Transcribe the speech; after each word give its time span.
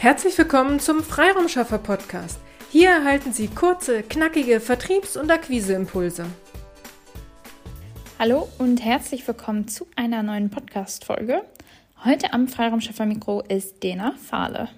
Herzlich 0.00 0.38
willkommen 0.38 0.80
zum 0.80 1.02
Freiraumschaffer 1.02 1.76
Podcast. 1.76 2.40
Hier 2.70 2.88
erhalten 2.88 3.34
Sie 3.34 3.48
kurze, 3.48 4.02
knackige 4.02 4.58
Vertriebs- 4.58 5.18
und 5.18 5.30
Akquiseimpulse. 5.30 6.24
Hallo 8.18 8.48
und 8.56 8.82
herzlich 8.82 9.28
willkommen 9.28 9.68
zu 9.68 9.86
einer 9.96 10.22
neuen 10.22 10.48
Podcast-Folge. 10.48 11.42
Heute 12.02 12.32
am 12.32 12.48
Freiraumschaffer 12.48 13.04
Mikro 13.04 13.42
ist 13.42 13.82
Dena 13.82 14.12
Fahle. 14.12 14.70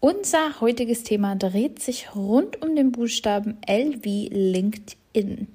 Unser 0.00 0.60
heutiges 0.60 1.04
Thema 1.04 1.36
dreht 1.36 1.80
sich 1.80 2.16
rund 2.16 2.60
um 2.60 2.74
den 2.74 2.90
Buchstaben 2.90 3.58
L 3.64 4.02
wie 4.02 4.30
LinkedIn. 4.30 5.46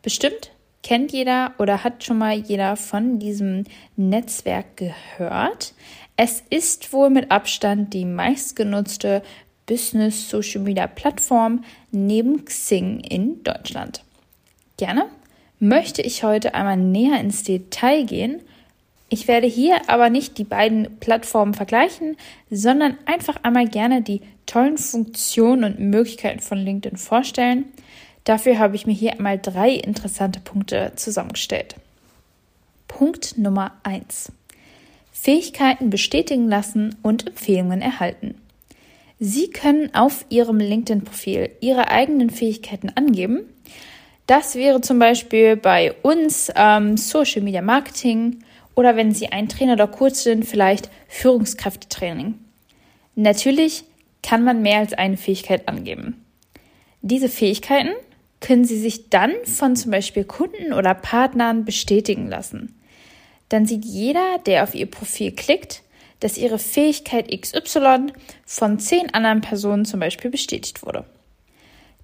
Bestimmt 0.00 0.52
kennt 0.84 1.12
jeder 1.12 1.54
oder 1.58 1.84
hat 1.84 2.04
schon 2.04 2.18
mal 2.18 2.34
jeder 2.36 2.76
von 2.76 3.18
diesem 3.18 3.64
Netzwerk 3.96 4.76
gehört. 4.76 5.74
Es 6.16 6.42
ist 6.50 6.92
wohl 6.92 7.10
mit 7.10 7.30
Abstand 7.30 7.94
die 7.94 8.04
meistgenutzte 8.04 9.22
Business 9.66 10.28
Social 10.28 10.60
Media 10.60 10.86
Plattform 10.86 11.64
neben 11.90 12.44
Xing 12.44 13.00
in 13.00 13.42
Deutschland. 13.42 14.04
Gerne 14.76 15.06
möchte 15.58 16.02
ich 16.02 16.24
heute 16.24 16.54
einmal 16.54 16.76
näher 16.76 17.20
ins 17.20 17.44
Detail 17.44 18.04
gehen. 18.04 18.40
Ich 19.08 19.28
werde 19.28 19.46
hier 19.46 19.88
aber 19.88 20.10
nicht 20.10 20.38
die 20.38 20.44
beiden 20.44 20.98
Plattformen 20.98 21.54
vergleichen, 21.54 22.16
sondern 22.50 22.98
einfach 23.06 23.36
einmal 23.42 23.68
gerne 23.68 24.02
die 24.02 24.22
tollen 24.46 24.78
Funktionen 24.78 25.64
und 25.64 25.80
Möglichkeiten 25.80 26.40
von 26.40 26.58
LinkedIn 26.58 26.98
vorstellen. 26.98 27.66
Dafür 28.24 28.58
habe 28.58 28.76
ich 28.76 28.86
mir 28.86 28.92
hier 28.92 29.12
einmal 29.12 29.38
drei 29.38 29.70
interessante 29.70 30.40
Punkte 30.40 30.92
zusammengestellt. 30.96 31.76
Punkt 32.88 33.38
Nummer 33.38 33.72
eins: 33.82 34.32
Fähigkeiten 35.12 35.90
bestätigen 35.90 36.48
lassen 36.48 36.96
und 37.02 37.26
Empfehlungen 37.28 37.82
erhalten. 37.82 38.34
Sie 39.20 39.50
können 39.50 39.94
auf 39.94 40.24
Ihrem 40.30 40.58
LinkedIn-Profil 40.58 41.50
Ihre 41.60 41.88
eigenen 41.88 42.30
Fähigkeiten 42.30 42.90
angeben. 42.94 43.42
Das 44.26 44.54
wäre 44.54 44.80
zum 44.80 44.98
Beispiel 44.98 45.56
bei 45.56 45.92
uns 46.02 46.50
ähm, 46.56 46.96
Social 46.96 47.42
Media 47.42 47.60
Marketing 47.62 48.38
oder 48.74 48.96
wenn 48.96 49.12
Sie 49.12 49.28
ein 49.28 49.48
Trainer 49.48 49.74
oder 49.74 49.86
Coach 49.86 50.16
sind, 50.16 50.46
vielleicht 50.46 50.90
Führungskräftetraining. 51.08 52.34
Natürlich 53.14 53.84
kann 54.22 54.42
man 54.42 54.62
mehr 54.62 54.78
als 54.78 54.94
eine 54.94 55.18
Fähigkeit 55.18 55.68
angeben. 55.68 56.24
Diese 57.02 57.28
Fähigkeiten 57.28 57.90
können 58.40 58.64
Sie 58.64 58.78
sich 58.78 59.10
dann 59.10 59.32
von 59.44 59.76
zum 59.76 59.90
Beispiel 59.90 60.24
Kunden 60.24 60.72
oder 60.72 60.94
Partnern 60.94 61.64
bestätigen 61.64 62.28
lassen 62.28 62.74
dann 63.52 63.66
sieht 63.66 63.84
jeder, 63.84 64.38
der 64.46 64.62
auf 64.62 64.74
ihr 64.74 64.90
Profil 64.90 65.32
klickt, 65.32 65.82
dass 66.20 66.38
ihre 66.38 66.58
Fähigkeit 66.58 67.28
XY 67.28 68.12
von 68.46 68.78
zehn 68.78 69.12
anderen 69.12 69.40
Personen 69.40 69.84
zum 69.84 70.00
Beispiel 70.00 70.30
bestätigt 70.30 70.84
wurde. 70.86 71.04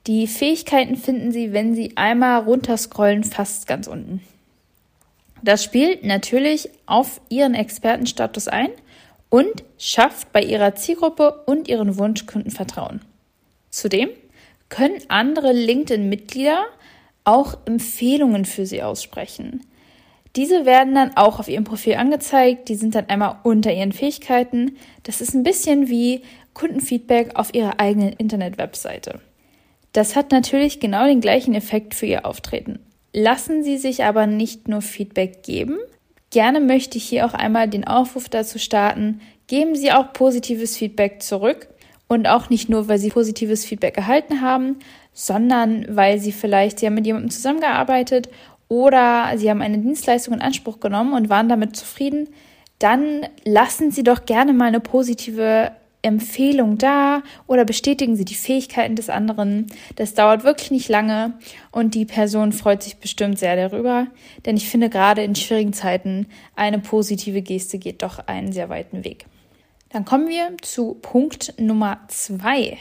Die 0.07 0.27
Fähigkeiten 0.27 0.97
finden 0.97 1.33
Sie, 1.33 1.53
wenn 1.53 1.75
Sie 1.75 1.97
einmal 1.97 2.43
runterscrollen, 2.43 3.25
fast 3.25 3.67
ganz 3.67 3.87
unten. 3.87 4.23
Das 5.43 5.63
spielt 5.63 6.05
natürlich 6.05 6.71
auf 6.87 7.21
Ihren 7.29 7.55
Expertenstatus 7.55 8.49
ein 8.49 8.71
und 9.31 9.65
schafft 9.79 10.33
bei 10.33 10.43
Ihrer 10.43 10.75
Zielgruppe 10.75 11.43
und 11.47 11.69
Ihren 11.69 11.99
Wunschkunden 11.99 12.51
Vertrauen. 12.51 13.01
Zudem 13.71 14.09
können 14.69 15.01
andere 15.09 15.53
LinkedIn-Mitglieder 15.53 16.65
auch 17.25 17.59
Empfehlungen 17.67 18.45
für 18.45 18.67
Sie 18.67 18.83
aussprechen. 18.83 19.61
Diese 20.39 20.64
werden 20.67 20.94
dann 20.94 21.17
auch 21.17 21.41
auf 21.41 21.48
ihrem 21.48 21.64
Profil 21.64 21.94
angezeigt. 21.97 22.69
Die 22.69 22.77
sind 22.77 22.94
dann 22.94 23.08
einmal 23.08 23.41
unter 23.42 23.72
ihren 23.72 23.91
Fähigkeiten. 23.91 24.77
Das 25.03 25.20
ist 25.20 25.34
ein 25.34 25.42
bisschen 25.42 25.89
wie 25.89 26.22
Kundenfeedback 26.55 27.34
auf 27.34 27.53
ihrer 27.55 27.81
eigenen 27.81 28.12
Internet-Webseite. 28.12 29.19
Das 29.92 30.14
hat 30.14 30.31
natürlich 30.31 30.78
genau 30.78 31.06
den 31.06 31.20
gleichen 31.20 31.56
Effekt 31.56 31.92
für 31.92 32.06
ihr 32.06 32.25
Auftreten. 32.25 32.78
Lassen 33.12 33.65
Sie 33.65 33.78
sich 33.78 34.04
aber 34.04 34.28
nicht 34.28 34.69
nur 34.69 34.81
Feedback 34.81 35.43
geben. 35.43 35.77
Gerne 36.31 36.60
möchte 36.60 36.98
ich 36.98 37.04
hier 37.09 37.27
auch 37.27 37.34
einmal 37.34 37.69
den 37.69 37.88
Aufruf 37.88 38.28
dazu 38.28 38.60
starten. 38.60 39.21
Geben 39.48 39.75
Sie 39.75 39.91
auch 39.91 40.12
positives 40.12 40.77
Feedback 40.77 41.21
zurück. 41.21 41.66
Und 42.06 42.28
auch 42.28 42.48
nicht 42.48 42.69
nur, 42.69 42.87
weil 42.87 42.98
Sie 42.98 43.10
positives 43.10 43.65
Feedback 43.65 43.97
erhalten 43.97 44.41
haben, 44.41 44.77
sondern 45.12 45.84
weil 45.97 46.21
Sie 46.21 46.31
vielleicht, 46.31 46.81
haben 46.84 46.94
mit 46.94 47.06
jemandem 47.06 47.31
zusammengearbeitet 47.31 48.28
oder 48.69 49.33
Sie 49.37 49.51
haben 49.51 49.62
eine 49.62 49.79
Dienstleistung 49.79 50.34
in 50.34 50.43
Anspruch 50.43 50.81
genommen 50.81 51.15
und 51.15 51.29
waren 51.29 51.49
damit 51.49 51.77
zufrieden, 51.77 52.29
dann 52.79 53.27
lassen 53.45 53.91
Sie 53.91 54.05
doch 54.05 54.25
gerne 54.25 54.53
mal 54.53 54.67
eine 54.67 54.81
positive 54.81 55.73
Empfehlung 56.03 56.78
da 56.78 57.23
oder 57.47 57.65
bestätigen 57.65 58.15
Sie 58.15 58.25
die 58.25 58.34
Fähigkeiten 58.34 58.95
des 58.95 59.11
anderen. 59.11 59.67
Das 59.97 60.15
dauert 60.15 60.45
wirklich 60.45 60.71
nicht 60.71 60.89
lange 60.89 61.34
und 61.73 61.95
die 61.95 62.05
Person 62.05 62.53
freut 62.53 62.83
sich 62.83 62.99
bestimmt 62.99 63.39
sehr 63.39 63.57
darüber, 63.57 64.07
denn 64.47 64.57
ich 64.57 64.69
finde 64.69 64.91
gerade 64.91 65.25
in 65.25 65.34
schwierigen 65.34 65.73
Zeiten 65.73 66.27
eine 66.55 66.78
positive 66.78 67.43
Geste 67.43 67.78
geht 67.78 68.03
doch 68.03 68.21
einen 68.27 68.53
sehr 68.53 68.69
weiten 68.69 69.05
Weg. 69.05 69.27
Dann 69.91 70.05
kommen 70.05 70.28
wir 70.28 70.55
zu 70.61 70.95
Punkt 70.95 71.55
Nummer 71.59 72.01
zwei. 72.09 72.77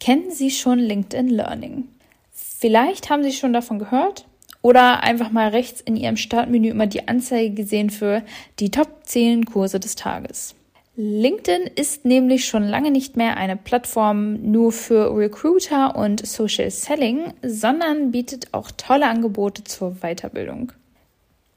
Kennen 0.00 0.30
Sie 0.30 0.50
schon 0.50 0.78
LinkedIn 0.78 1.28
Learning? 1.28 1.88
Vielleicht 2.32 3.10
haben 3.10 3.24
Sie 3.24 3.32
schon 3.32 3.52
davon 3.52 3.78
gehört 3.78 4.26
oder 4.64 5.02
einfach 5.02 5.30
mal 5.30 5.48
rechts 5.48 5.82
in 5.82 5.94
Ihrem 5.94 6.16
Startmenü 6.16 6.70
immer 6.70 6.86
die 6.86 7.06
Anzeige 7.06 7.54
gesehen 7.54 7.90
für 7.90 8.22
die 8.60 8.70
Top 8.70 8.88
10 9.02 9.44
Kurse 9.44 9.78
des 9.78 9.94
Tages. 9.94 10.54
LinkedIn 10.96 11.70
ist 11.76 12.06
nämlich 12.06 12.46
schon 12.46 12.62
lange 12.62 12.90
nicht 12.90 13.14
mehr 13.14 13.36
eine 13.36 13.56
Plattform 13.56 14.40
nur 14.50 14.72
für 14.72 15.14
Recruiter 15.14 15.96
und 15.96 16.26
Social 16.26 16.70
Selling, 16.70 17.34
sondern 17.42 18.10
bietet 18.10 18.54
auch 18.54 18.70
tolle 18.70 19.06
Angebote 19.06 19.64
zur 19.64 19.96
Weiterbildung. 20.00 20.72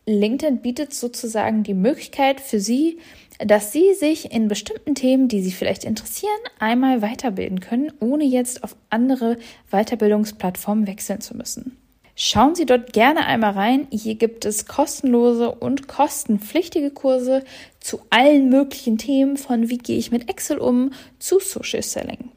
LinkedIn 0.05 0.57
bietet 0.57 0.93
sozusagen 0.93 1.63
die 1.63 1.75
Möglichkeit 1.75 2.41
für 2.41 2.59
Sie, 2.59 2.99
dass 3.39 3.71
Sie 3.71 3.93
sich 3.93 4.33
in 4.33 4.49
bestimmten 4.49 4.95
Themen, 4.95 5.29
die 5.29 5.41
Sie 5.41 5.51
vielleicht 5.51 5.85
interessieren, 5.85 6.31
einmal 6.59 7.01
weiterbilden 7.01 7.61
können, 7.61 7.93
ohne 8.01 8.25
jetzt 8.25 8.65
auf 8.65 8.75
andere 8.89 9.37
Weiterbildungsplattformen 9.71 10.87
wechseln 10.87 11.21
zu 11.21 11.37
müssen. 11.37 11.77
Schauen 12.19 12.55
Sie 12.55 12.65
dort 12.65 12.93
gerne 12.93 13.27
einmal 13.27 13.51
rein. 13.51 13.87
Hier 13.91 14.15
gibt 14.15 14.43
es 14.43 14.65
kostenlose 14.65 15.51
und 15.51 15.87
kostenpflichtige 15.87 16.89
Kurse 16.89 17.43
zu 17.79 18.01
allen 18.09 18.49
möglichen 18.49 18.97
Themen 18.97 19.37
von 19.37 19.69
wie 19.69 19.77
gehe 19.77 19.99
ich 19.99 20.09
mit 20.09 20.27
Excel 20.27 20.57
um 20.57 20.93
zu 21.19 21.39
Social 21.39 21.83
Selling. 21.83 22.31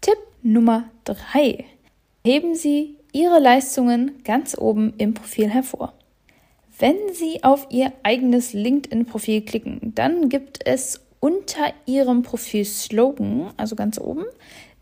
Tipp 0.00 0.16
Nummer 0.42 0.84
drei: 1.04 1.66
Heben 2.24 2.54
Sie 2.54 2.96
Ihre 3.12 3.40
Leistungen 3.40 4.22
ganz 4.24 4.56
oben 4.56 4.94
im 4.96 5.12
Profil 5.12 5.50
hervor. 5.50 5.92
Wenn 6.78 6.96
Sie 7.12 7.44
auf 7.44 7.66
Ihr 7.68 7.92
eigenes 8.04 8.54
LinkedIn-Profil 8.54 9.42
klicken, 9.42 9.92
dann 9.94 10.30
gibt 10.30 10.66
es 10.66 11.02
unter 11.20 11.74
Ihrem 11.84 12.22
Profil 12.22 12.64
Slogan, 12.64 13.52
also 13.58 13.76
ganz 13.76 13.98
oben, 13.98 14.24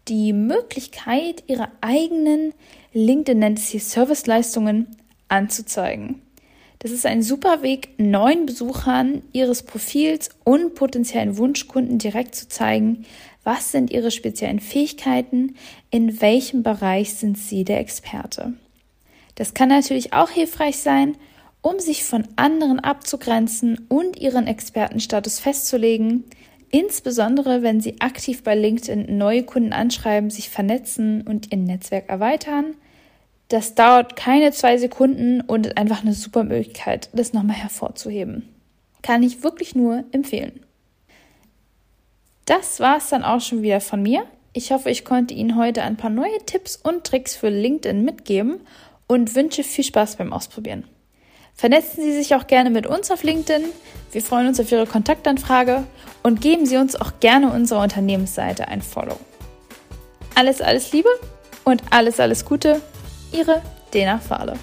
die 0.08 0.32
Möglichkeit, 0.32 1.44
ihre 1.46 1.68
eigenen 1.80 2.54
LinkedIn 2.92 3.38
nennt 3.38 3.58
es 3.58 3.68
hier 3.68 3.80
Serviceleistungen 3.80 4.96
anzuzeigen. 5.28 6.22
Das 6.80 6.90
ist 6.90 7.06
ein 7.06 7.22
super 7.22 7.62
Weg, 7.62 7.90
neuen 7.98 8.44
Besuchern 8.44 9.22
ihres 9.32 9.62
Profils 9.62 10.30
und 10.42 10.74
potenziellen 10.74 11.36
Wunschkunden 11.36 11.98
direkt 11.98 12.34
zu 12.34 12.48
zeigen, 12.48 13.06
was 13.44 13.70
sind 13.70 13.90
ihre 13.90 14.10
speziellen 14.10 14.58
Fähigkeiten, 14.58 15.56
in 15.90 16.20
welchem 16.20 16.64
Bereich 16.64 17.14
sind 17.14 17.38
sie 17.38 17.64
der 17.64 17.78
Experte. 17.78 18.54
Das 19.36 19.54
kann 19.54 19.68
natürlich 19.68 20.12
auch 20.12 20.30
hilfreich 20.30 20.78
sein, 20.78 21.16
um 21.60 21.78
sich 21.78 22.02
von 22.02 22.26
anderen 22.34 22.80
abzugrenzen 22.80 23.86
und 23.88 24.18
ihren 24.18 24.48
Expertenstatus 24.48 25.38
festzulegen, 25.38 26.24
Insbesondere, 26.74 27.60
wenn 27.60 27.82
Sie 27.82 28.00
aktiv 28.00 28.42
bei 28.42 28.54
LinkedIn 28.54 29.18
neue 29.18 29.42
Kunden 29.42 29.74
anschreiben, 29.74 30.30
sich 30.30 30.48
vernetzen 30.48 31.20
und 31.20 31.52
Ihr 31.52 31.58
Netzwerk 31.58 32.08
erweitern. 32.08 32.74
Das 33.48 33.74
dauert 33.74 34.16
keine 34.16 34.52
zwei 34.52 34.78
Sekunden 34.78 35.42
und 35.42 35.66
ist 35.66 35.76
einfach 35.76 36.00
eine 36.00 36.14
super 36.14 36.44
Möglichkeit, 36.44 37.10
das 37.12 37.34
nochmal 37.34 37.56
hervorzuheben. 37.56 38.48
Kann 39.02 39.22
ich 39.22 39.42
wirklich 39.42 39.74
nur 39.74 40.04
empfehlen. 40.12 40.60
Das 42.46 42.80
war 42.80 42.96
es 42.96 43.10
dann 43.10 43.22
auch 43.22 43.42
schon 43.42 43.60
wieder 43.60 43.82
von 43.82 44.02
mir. 44.02 44.24
Ich 44.54 44.72
hoffe, 44.72 44.88
ich 44.88 45.04
konnte 45.04 45.34
Ihnen 45.34 45.56
heute 45.56 45.82
ein 45.82 45.98
paar 45.98 46.08
neue 46.08 46.38
Tipps 46.46 46.76
und 46.76 47.04
Tricks 47.04 47.36
für 47.36 47.50
LinkedIn 47.50 48.02
mitgeben 48.02 48.60
und 49.06 49.34
wünsche 49.34 49.62
viel 49.62 49.84
Spaß 49.84 50.16
beim 50.16 50.32
Ausprobieren. 50.32 50.84
Vernetzen 51.54 52.02
Sie 52.02 52.12
sich 52.12 52.34
auch 52.34 52.46
gerne 52.46 52.70
mit 52.70 52.86
uns 52.86 53.10
auf 53.10 53.22
LinkedIn. 53.22 53.64
Wir 54.10 54.22
freuen 54.22 54.48
uns 54.48 54.60
auf 54.60 54.70
Ihre 54.72 54.86
Kontaktanfrage 54.86 55.84
und 56.22 56.40
geben 56.40 56.66
Sie 56.66 56.76
uns 56.76 56.96
auch 56.96 57.12
gerne 57.20 57.50
unserer 57.50 57.82
Unternehmensseite 57.82 58.68
ein 58.68 58.82
Follow. 58.82 59.18
Alles, 60.34 60.60
alles 60.60 60.92
Liebe 60.92 61.08
und 61.64 61.82
alles, 61.90 62.20
alles 62.20 62.44
Gute. 62.44 62.80
Ihre 63.32 63.62
Dena 63.94 64.18
Fahle. 64.18 64.54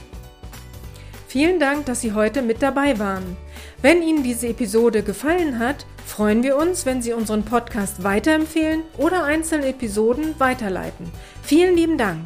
Vielen 1.27 1.59
Dank, 1.59 1.85
dass 1.85 2.01
Sie 2.01 2.13
heute 2.13 2.41
mit 2.41 2.61
dabei 2.61 2.97
waren. 2.97 3.37
Wenn 3.81 4.01
Ihnen 4.01 4.23
diese 4.23 4.47
Episode 4.47 5.03
gefallen 5.03 5.59
hat, 5.59 5.85
freuen 6.05 6.43
wir 6.43 6.57
uns, 6.57 6.85
wenn 6.85 7.01
Sie 7.01 7.13
unseren 7.13 7.43
Podcast 7.43 8.03
weiterempfehlen 8.03 8.81
oder 8.97 9.23
einzelne 9.23 9.67
Episoden 9.67 10.39
weiterleiten. 10.39 11.11
Vielen 11.43 11.75
lieben 11.75 11.97
Dank. 11.97 12.25